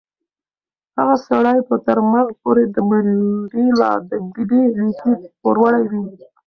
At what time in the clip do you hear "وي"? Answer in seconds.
5.91-6.05